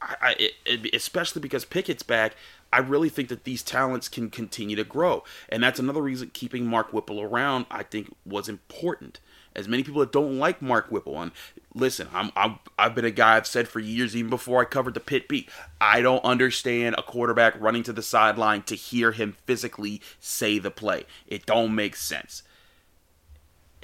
I, 0.00 0.16
I 0.20 0.50
it, 0.64 0.94
especially 0.94 1.42
because 1.42 1.64
Pickett's 1.64 2.02
back. 2.02 2.34
I 2.72 2.78
really 2.78 3.08
think 3.08 3.28
that 3.28 3.44
these 3.44 3.62
talents 3.62 4.08
can 4.08 4.30
continue 4.30 4.74
to 4.74 4.82
grow, 4.82 5.22
and 5.48 5.62
that's 5.62 5.78
another 5.78 6.02
reason 6.02 6.30
keeping 6.32 6.66
Mark 6.66 6.92
Whipple 6.92 7.20
around. 7.20 7.66
I 7.70 7.84
think 7.84 8.12
was 8.26 8.48
important 8.48 9.20
as 9.56 9.68
many 9.68 9.82
people 9.82 10.00
that 10.00 10.12
don't 10.12 10.38
like 10.38 10.60
Mark 10.60 10.90
Whipple. 10.90 11.20
And 11.20 11.32
listen, 11.74 12.08
I'm, 12.12 12.30
I'm 12.36 12.58
I've 12.78 12.94
been 12.94 13.04
a 13.04 13.10
guy 13.10 13.36
I've 13.36 13.46
said 13.46 13.68
for 13.68 13.80
years, 13.80 14.16
even 14.16 14.30
before 14.30 14.60
I 14.60 14.64
covered 14.64 14.94
the 14.94 15.00
Pitt 15.00 15.28
beat. 15.28 15.48
I 15.80 16.00
don't 16.00 16.24
understand 16.24 16.94
a 16.98 17.02
quarterback 17.02 17.60
running 17.60 17.82
to 17.84 17.92
the 17.92 18.02
sideline 18.02 18.62
to 18.62 18.74
hear 18.74 19.12
him 19.12 19.36
physically 19.46 20.00
say 20.20 20.58
the 20.58 20.70
play. 20.70 21.04
It 21.26 21.46
don't 21.46 21.74
make 21.74 21.96
sense 21.96 22.42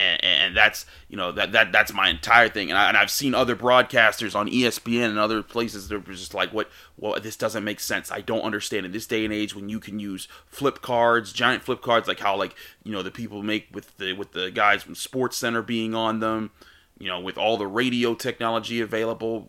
and, 0.01 0.25
and 0.25 0.57
that's 0.57 0.87
you 1.09 1.17
know 1.17 1.31
that 1.33 1.53
that 1.53 1.73
that's 1.73 1.93
my 1.93 2.09
entire 2.09 2.49
thing. 2.49 2.71
And, 2.71 2.79
I, 2.79 2.89
and 2.89 2.97
I've 2.97 3.11
seen 3.11 3.35
other 3.35 3.55
broadcasters 3.55 4.35
on 4.35 4.49
ESPN 4.49 5.11
and 5.11 5.19
other 5.19 5.43
places 5.43 5.89
that 5.89 5.97
are 5.97 6.13
just 6.13 6.35
like, 6.35 6.53
what? 6.53 6.71
Well, 6.97 7.21
this 7.21 7.37
doesn't 7.37 7.65
make 7.65 7.81
sense. 7.81 8.11
I 8.11 8.21
don't 8.21 8.43
understand 8.43 8.87
in 8.87 8.93
this 8.93 9.07
day 9.07 9.25
and 9.25 9.33
age 9.33 9.55
when 9.55 9.69
you 9.69 9.79
can 9.79 10.01
use 10.01 10.27
flip 10.47 10.81
cards, 10.81 11.33
giant 11.33 11.63
flip 11.63 11.83
cards, 11.83 12.09
like 12.09 12.21
how 12.21 12.37
like 12.37 12.55
you 12.83 12.93
know 12.93 13.03
the 13.03 13.11
people 13.11 13.43
make 13.43 13.69
with 13.73 13.97
the 13.99 14.15
with 14.15 14.33
the 14.33 14.51
guys 14.51 14.83
from 14.83 14.95
SportsCenter 14.95 15.65
being 15.65 15.95
on 15.95 16.21
them. 16.21 16.51
You 17.01 17.09
know, 17.09 17.19
with 17.19 17.37
all 17.39 17.57
the 17.57 17.67
radio 17.67 18.15
technology 18.15 18.81
available, 18.81 19.49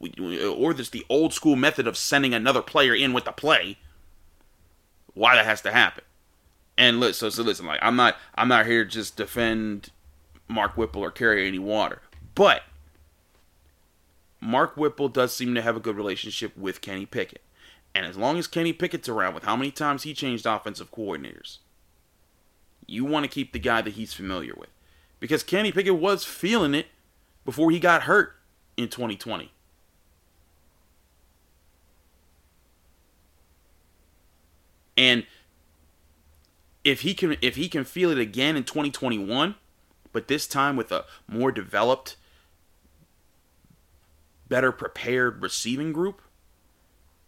or 0.58 0.74
just 0.74 0.93
the 0.93 1.05
old 1.10 1.34
school 1.34 1.55
method 1.55 1.86
of 1.86 1.98
sending 1.98 2.34
another 2.34 2.62
player 2.62 2.96
in 2.96 3.13
with 3.13 3.25
the 3.25 3.34
play. 3.34 3.77
Why 5.13 5.36
that 5.36 5.46
has 5.46 5.62
to 5.63 5.72
happen? 5.72 6.05
And 6.77 7.00
listen, 7.00 7.29
so, 7.29 7.29
so 7.29 7.43
listen, 7.43 7.65
like 7.65 7.81
I'm 7.84 7.98
not 7.98 8.15
I'm 8.36 8.48
not 8.48 8.65
here 8.65 8.86
to 8.86 8.89
just 8.89 9.17
defend 9.17 9.89
Mark 10.48 10.77
Whipple 10.77 11.03
or 11.03 11.12
carry 11.12 11.46
any 11.46 11.60
water. 11.60 12.01
But 12.34 12.63
Mark 14.39 14.77
Whipple 14.77 15.10
does 15.10 15.36
seem 15.36 15.53
to 15.55 15.62
have 15.62 15.75
a 15.75 15.81
good 15.81 15.98
relationship 15.98 16.55
with 16.58 16.81
Kenny 16.81 17.05
Pickett. 17.05 17.41
And 17.93 18.05
as 18.05 18.17
long 18.17 18.39
as 18.39 18.48
Kenny 18.48 18.72
Pickett's 18.74 19.10
around, 19.10 19.36
with 19.36 19.43
how 19.43 19.58
many 19.58 19.70
times 19.70 20.03
he 20.03 20.13
changed 20.13 20.46
offensive 20.46 20.91
coordinators, 20.91 21.58
You 22.88 23.03
want 23.03 23.25
to 23.25 23.29
keep 23.29 23.51
the 23.51 23.60
guy 23.60 23.81
that 23.81 23.93
he's 23.93 24.13
familiar 24.13 24.53
with. 24.55 24.70
Because 25.20 25.43
Kenny 25.43 25.72
Pickett 25.72 25.98
was 25.98 26.24
feeling 26.24 26.74
it 26.74 26.88
before 27.46 27.72
he 27.72 27.80
got 27.80 28.04
hurt 28.04 28.36
in 28.78 28.88
2020. 28.88 29.52
And 34.98 35.26
if 36.84 37.02
he 37.02 37.14
can 37.14 37.38
if 37.42 37.56
he 37.56 37.70
can 37.70 37.84
feel 37.84 38.12
it 38.12 38.18
again 38.18 38.56
in 38.56 38.64
2021, 38.64 39.56
but 40.12 40.28
this 40.28 40.48
time 40.48 40.76
with 40.76 40.92
a 40.92 41.06
more 41.28 41.52
developed 41.52 42.18
better 44.48 44.72
prepared 44.72 45.42
receiving 45.42 45.94
group, 45.94 46.22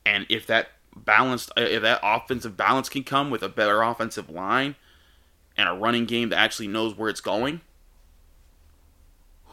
and 0.06 0.26
if 0.30 0.46
that 0.48 0.70
balanced 0.96 1.52
if 1.58 1.82
that 1.82 2.00
offensive 2.04 2.56
balance 2.56 2.90
can 2.90 3.04
come 3.04 3.30
with 3.30 3.42
a 3.42 3.50
better 3.50 3.82
offensive 3.82 4.30
line 4.30 4.76
and 5.58 5.68
a 5.70 5.74
running 5.74 6.06
game 6.06 6.30
that 6.30 6.38
actually 6.38 6.68
knows 6.68 6.96
where 6.96 7.10
it's 7.10 7.22
going, 7.22 7.62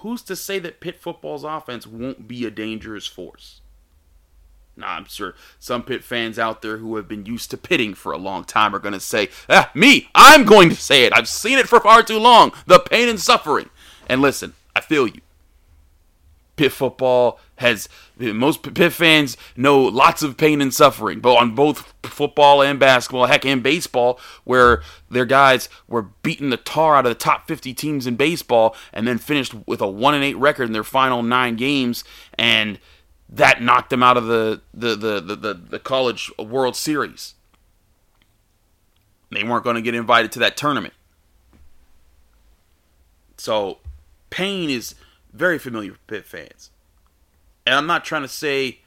who's 0.01 0.23
to 0.23 0.37
say 0.37 0.59
that 0.59 0.81
Pitt 0.81 0.97
football's 0.97 1.45
offense 1.45 1.87
won't 1.87 2.29
be 2.29 2.45
a 2.45 2.51
dangerous 2.51 3.07
force? 3.07 3.61
Now, 4.77 4.95
I'm 4.95 5.05
sure 5.05 5.35
some 5.59 5.83
Pitt 5.83 6.03
fans 6.03 6.39
out 6.39 6.63
there 6.63 6.79
who 6.79 6.97
have 6.97 7.07
been 7.07 7.27
used 7.27 7.51
to 7.51 7.57
pitting 7.57 7.95
for 7.95 8.13
a 8.13 8.19
long 8.19 8.45
time 8.45 8.75
are 8.75 8.79
going 8.79 8.95
to 8.95 9.01
say, 9.01 9.29
ah, 9.49 9.71
me, 9.75 10.09
I'm 10.15 10.45
going 10.45 10.71
to 10.71 10.77
say 10.77 11.05
it. 11.05 11.13
I've 11.15 11.29
seen 11.29 11.59
it 11.59 11.69
for 11.69 11.81
far 11.81 12.03
too 12.03 12.19
long. 12.19 12.53
The 12.67 12.79
pain 12.79 13.09
and 13.09 13.21
suffering. 13.21 13.69
And 14.09 14.23
listen, 14.23 14.55
I 14.75 14.81
feel 14.81 15.07
you. 15.07 15.21
Pitt 16.57 16.73
football 16.73 17.39
has 17.61 17.91
most 18.17 18.63
Pitt 18.63 18.93
fans 18.93 19.37
know 19.55 19.81
lots 19.83 20.23
of 20.23 20.39
pain 20.39 20.63
and 20.63 20.73
suffering, 20.73 21.21
but 21.21 21.37
on 21.37 21.55
both 21.55 21.93
football 22.03 22.63
and 22.63 22.81
basketball, 22.81 23.27
heck, 23.27 23.45
and 23.45 23.63
baseball, 23.63 24.19
where 24.45 24.83
their 25.11 25.27
guys 25.27 25.69
were 25.87 26.03
beating 26.23 26.49
the 26.49 26.57
tar 26.57 26.97
out 26.97 27.05
of 27.05 27.11
the 27.11 27.15
top 27.15 27.47
50 27.47 27.75
teams 27.75 28.07
in 28.07 28.17
baseball, 28.17 28.75
and 28.95 29.07
then 29.07 29.19
finished 29.19 29.55
with 29.67 29.83
a 29.83 29.87
one 29.87 30.15
and 30.15 30.25
eight 30.25 30.39
record 30.39 30.65
in 30.65 30.73
their 30.73 30.83
final 30.83 31.23
nine 31.23 31.57
games, 31.57 32.03
and 32.39 32.79
that 33.29 33.61
knocked 33.61 33.91
them 33.91 34.03
out 34.03 34.17
of 34.17 34.27
the 34.27 34.63
the 34.73 34.97
the 34.97 35.21
the, 35.21 35.37
the, 35.37 35.55
the 35.55 35.79
college 35.79 36.31
World 36.39 36.77
Series. 36.77 37.35
They 39.31 39.45
weren't 39.45 39.65
going 39.65 39.77
to 39.77 39.83
get 39.83 39.95
invited 39.95 40.33
to 40.33 40.39
that 40.41 40.57
tournament. 40.57 40.95
So, 43.37 43.79
pain 44.31 44.71
is 44.71 44.95
very 45.33 45.59
familiar 45.59 45.93
with 45.93 46.07
Pitt 46.07 46.27
fans. 46.27 46.71
And 47.67 47.75
I'm 47.75 47.87
not 47.87 48.05
trying 48.05 48.23
to 48.23 48.29
say 48.29 48.81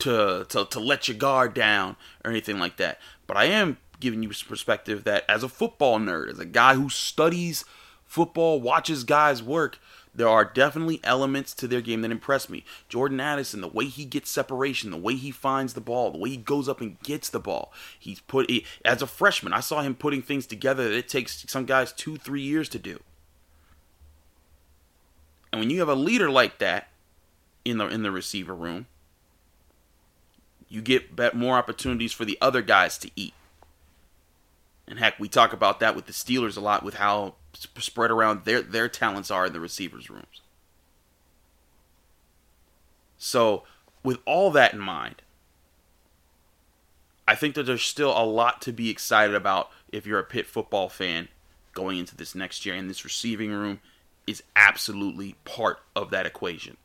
to, 0.00 0.46
to, 0.48 0.64
to 0.66 0.80
let 0.80 1.08
your 1.08 1.16
guard 1.16 1.54
down 1.54 1.96
or 2.24 2.30
anything 2.30 2.58
like 2.58 2.76
that. 2.78 2.98
But 3.26 3.36
I 3.36 3.44
am 3.46 3.78
giving 4.00 4.22
you 4.22 4.32
some 4.32 4.48
perspective 4.48 5.04
that 5.04 5.24
as 5.28 5.42
a 5.42 5.48
football 5.48 5.98
nerd, 5.98 6.30
as 6.30 6.38
a 6.38 6.44
guy 6.44 6.74
who 6.74 6.88
studies 6.88 7.64
football, 8.04 8.60
watches 8.60 9.04
guys 9.04 9.42
work, 9.42 9.78
there 10.14 10.28
are 10.28 10.44
definitely 10.44 11.00
elements 11.02 11.52
to 11.54 11.66
their 11.66 11.80
game 11.80 12.02
that 12.02 12.12
impress 12.12 12.48
me. 12.48 12.64
Jordan 12.88 13.18
Addison, 13.18 13.60
the 13.60 13.68
way 13.68 13.86
he 13.86 14.04
gets 14.04 14.30
separation, 14.30 14.90
the 14.90 14.96
way 14.96 15.16
he 15.16 15.30
finds 15.30 15.74
the 15.74 15.80
ball, 15.80 16.12
the 16.12 16.18
way 16.18 16.30
he 16.30 16.36
goes 16.36 16.68
up 16.68 16.80
and 16.80 17.00
gets 17.00 17.28
the 17.28 17.40
ball. 17.40 17.72
He's 17.98 18.20
put 18.20 18.50
as 18.84 19.02
a 19.02 19.06
freshman, 19.06 19.52
I 19.52 19.60
saw 19.60 19.82
him 19.82 19.94
putting 19.94 20.22
things 20.22 20.46
together 20.46 20.84
that 20.84 20.96
it 20.96 21.08
takes 21.08 21.44
some 21.48 21.64
guys 21.64 21.92
two, 21.92 22.16
three 22.16 22.42
years 22.42 22.68
to 22.70 22.78
do. 22.78 23.00
And 25.52 25.60
when 25.60 25.70
you 25.70 25.80
have 25.80 25.88
a 25.88 25.94
leader 25.94 26.30
like 26.30 26.58
that 26.58 26.88
in 27.64 27.78
the 27.78 27.86
in 27.86 28.02
the 28.02 28.10
receiver 28.10 28.54
room, 28.54 28.86
you 30.68 30.82
get 30.82 31.34
more 31.34 31.56
opportunities 31.56 32.12
for 32.12 32.24
the 32.24 32.38
other 32.40 32.62
guys 32.62 32.98
to 32.98 33.10
eat. 33.16 33.34
And 34.86 34.98
heck, 34.98 35.18
we 35.18 35.28
talk 35.28 35.52
about 35.52 35.80
that 35.80 35.96
with 35.96 36.06
the 36.06 36.12
Steelers 36.12 36.56
a 36.56 36.60
lot 36.60 36.82
with 36.82 36.94
how 36.94 37.34
spread 37.78 38.10
around 38.10 38.44
their 38.44 38.60
their 38.60 38.88
talents 38.88 39.30
are 39.30 39.46
in 39.46 39.52
the 39.52 39.60
receivers 39.60 40.10
rooms. 40.10 40.42
So, 43.16 43.62
with 44.02 44.18
all 44.26 44.50
that 44.50 44.74
in 44.74 44.80
mind, 44.80 45.22
I 47.26 47.34
think 47.34 47.54
that 47.54 47.62
there's 47.64 47.82
still 47.82 48.10
a 48.10 48.24
lot 48.24 48.60
to 48.62 48.72
be 48.72 48.90
excited 48.90 49.34
about 49.34 49.70
if 49.90 50.06
you're 50.06 50.18
a 50.18 50.24
Pitt 50.24 50.46
football 50.46 50.88
fan 50.88 51.28
going 51.72 51.98
into 51.98 52.16
this 52.16 52.34
next 52.34 52.66
year 52.66 52.74
and 52.74 52.90
this 52.90 53.04
receiving 53.04 53.50
room 53.50 53.80
is 54.26 54.42
absolutely 54.54 55.36
part 55.44 55.78
of 55.96 56.10
that 56.10 56.26
equation. 56.26 56.76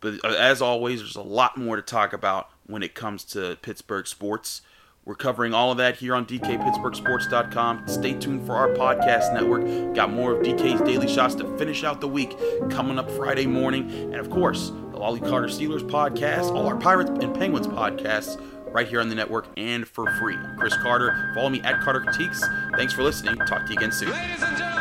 But 0.00 0.24
uh, 0.24 0.28
as 0.28 0.62
always, 0.62 1.00
there's 1.00 1.16
a 1.16 1.22
lot 1.22 1.56
more 1.56 1.76
to 1.76 1.82
talk 1.82 2.12
about 2.12 2.50
when 2.66 2.82
it 2.82 2.94
comes 2.94 3.24
to 3.24 3.56
Pittsburgh 3.62 4.06
sports. 4.06 4.62
We're 5.04 5.14
covering 5.14 5.54
all 5.54 5.70
of 5.70 5.78
that 5.78 5.96
here 5.96 6.14
on 6.14 6.26
DKPittsburghSports.com. 6.26 7.88
Stay 7.88 8.12
tuned 8.12 8.44
for 8.44 8.54
our 8.54 8.68
podcast 8.68 9.32
network. 9.32 9.94
Got 9.94 10.12
more 10.12 10.32
of 10.32 10.44
DK's 10.44 10.82
Daily 10.82 11.08
Shots 11.08 11.34
to 11.36 11.56
finish 11.56 11.82
out 11.82 12.02
the 12.02 12.08
week 12.08 12.36
coming 12.68 12.98
up 12.98 13.10
Friday 13.12 13.46
morning. 13.46 13.90
And 13.90 14.16
of 14.16 14.28
course, 14.28 14.68
the 14.68 14.98
Lolly 14.98 15.20
Carter 15.20 15.46
Steelers 15.46 15.80
podcast, 15.80 16.54
all 16.54 16.66
our 16.66 16.76
Pirates 16.76 17.10
and 17.10 17.34
Penguins 17.34 17.66
podcasts 17.66 18.38
right 18.70 18.86
here 18.86 19.00
on 19.00 19.08
the 19.08 19.14
network 19.14 19.46
and 19.56 19.88
for 19.88 20.10
free. 20.18 20.34
I'm 20.34 20.58
Chris 20.58 20.76
Carter. 20.76 21.32
Follow 21.34 21.48
me 21.48 21.62
at 21.62 21.80
Carter 21.80 22.00
Critiques. 22.00 22.44
Thanks 22.76 22.92
for 22.92 23.02
listening. 23.02 23.36
Talk 23.46 23.64
to 23.64 23.72
you 23.72 23.78
again 23.78 23.92
soon. 23.92 24.77